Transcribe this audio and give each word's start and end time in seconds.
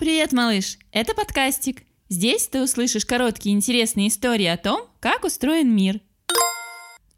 Привет, 0.00 0.32
малыш! 0.32 0.78
Это 0.90 1.14
подкастик. 1.14 1.84
Здесь 2.08 2.48
ты 2.48 2.62
услышишь 2.62 3.06
короткие 3.06 3.54
интересные 3.54 4.08
истории 4.08 4.46
о 4.46 4.56
том, 4.56 4.82
как 4.98 5.24
устроен 5.24 5.74
мир. 5.74 6.00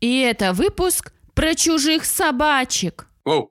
И 0.01 0.21
это 0.21 0.53
выпуск 0.53 1.15
про 1.35 1.55
чужих 1.55 2.05
собачек. 2.05 3.09
Воу. 3.25 3.51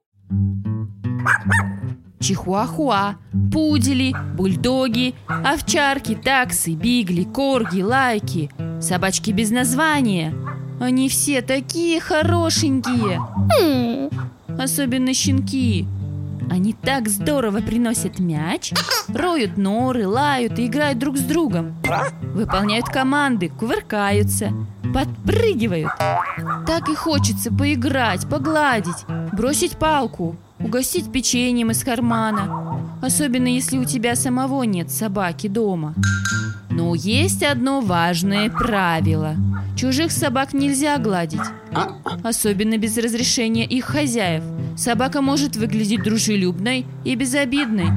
Чихуахуа, 2.19 3.15
пудели, 3.51 4.15
бульдоги, 4.35 5.15
овчарки, 5.27 6.13
таксы, 6.15 6.73
бигли, 6.73 7.23
корги, 7.23 7.81
лайки, 7.81 8.51
собачки 8.79 9.31
без 9.31 9.49
названия. 9.49 10.35
Они 10.79 11.09
все 11.09 11.41
такие 11.41 11.99
хорошенькие. 11.99 13.19
Особенно 14.59 15.13
щенки. 15.15 15.87
Они 16.49 16.73
так 16.73 17.09
здорово 17.09 17.61
приносят 17.61 18.19
мяч, 18.19 18.73
роют 19.07 19.57
норы, 19.57 20.07
лают 20.07 20.59
и 20.59 20.67
играют 20.67 20.99
друг 20.99 21.17
с 21.17 21.21
другом. 21.21 21.75
Выполняют 22.21 22.87
команды, 22.87 23.49
кувыркаются, 23.49 24.51
подпрыгивают. 24.93 25.91
Так 26.65 26.89
и 26.89 26.95
хочется 26.95 27.51
поиграть, 27.51 28.27
погладить, 28.29 29.05
бросить 29.33 29.77
палку, 29.77 30.35
угостить 30.59 31.11
печеньем 31.11 31.71
из 31.71 31.83
кармана. 31.83 32.64
Особенно 33.05 33.47
если 33.47 33.77
у 33.77 33.85
тебя 33.85 34.15
самого 34.15 34.63
нет 34.63 34.89
собаки 34.89 35.45
дома. 35.45 35.93
Но 36.71 36.95
есть 36.95 37.43
одно 37.43 37.81
важное 37.81 38.49
правило. 38.49 39.35
Чужих 39.77 40.11
собак 40.11 40.53
нельзя 40.53 40.97
гладить. 40.97 41.39
Особенно 42.23 42.79
без 42.79 42.97
разрешения 42.97 43.63
их 43.63 43.85
хозяев. 43.85 44.43
Собака 44.75 45.21
может 45.21 45.55
выглядеть 45.55 46.01
дружелюбной 46.01 46.87
и 47.03 47.13
безобидной. 47.13 47.89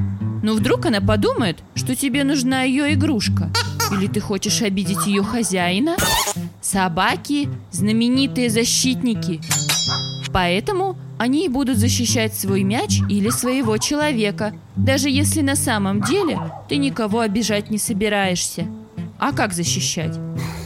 Но 0.43 0.53
вдруг 0.53 0.85
она 0.85 1.01
подумает, 1.01 1.57
что 1.73 1.95
тебе 1.95 2.23
нужна 2.23 2.61
ее 2.61 2.93
игрушка. 2.93 3.49
Или 3.91 4.05
ты 4.05 4.19
хочешь 4.19 4.61
обидеть 4.61 5.07
ее 5.07 5.23
хозяина? 5.23 5.95
Собаки– 6.61 7.49
знаменитые 7.71 8.51
защитники. 8.51 9.41
Поэтому 10.33 10.97
они 11.17 11.45
и 11.45 11.49
будут 11.49 11.77
защищать 11.77 12.33
свой 12.33 12.63
мяч 12.63 13.01
или 13.09 13.29
своего 13.29 13.77
человека, 13.77 14.53
даже 14.75 15.09
если 15.09 15.41
на 15.41 15.55
самом 15.55 16.01
деле 16.01 16.39
ты 16.67 16.77
никого 16.77 17.19
обижать 17.19 17.69
не 17.69 17.77
собираешься. 17.77 18.67
А 19.19 19.33
как 19.33 19.53
защищать? 19.53 20.17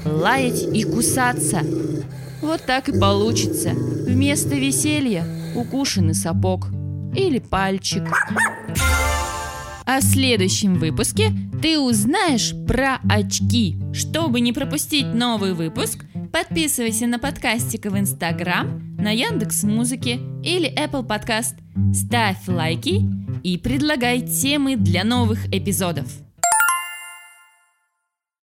Лаять 0.05 0.61
и 0.61 0.83
кусаться. 0.83 1.61
Вот 2.41 2.65
так 2.65 2.89
и 2.89 2.99
получится. 2.99 3.71
Вместо 3.71 4.55
веселья 4.55 5.25
укушенный 5.55 6.13
сапог 6.13 6.67
или 7.15 7.39
пальчик. 7.39 8.03
А 9.85 9.99
в 9.99 10.03
следующем 10.03 10.75
выпуске 10.75 11.31
ты 11.61 11.79
узнаешь 11.79 12.53
про 12.67 12.99
очки. 13.09 13.77
Чтобы 13.93 14.39
не 14.39 14.53
пропустить 14.53 15.13
новый 15.13 15.53
выпуск, 15.53 16.05
подписывайся 16.31 17.07
на 17.07 17.19
подкастик 17.19 17.85
в 17.85 17.97
Инстаграм, 17.97 18.92
на 19.03 19.11
Яндекс 19.11 19.63
Музыке 19.63 20.17
или 20.43 20.73
Apple 20.73 21.05
Podcast. 21.05 21.55
Ставь 21.93 22.47
лайки 22.47 23.01
и 23.43 23.57
предлагай 23.57 24.21
темы 24.21 24.77
для 24.77 25.03
новых 25.03 25.45
эпизодов. 25.53 26.07